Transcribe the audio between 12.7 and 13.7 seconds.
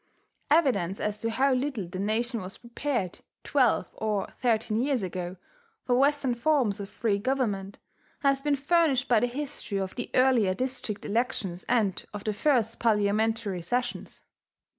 parliamentary